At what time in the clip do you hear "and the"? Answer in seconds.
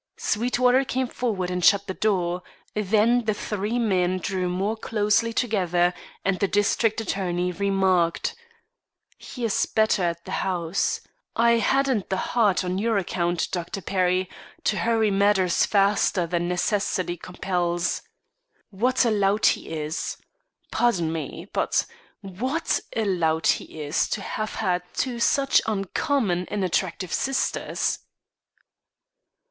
6.25-6.47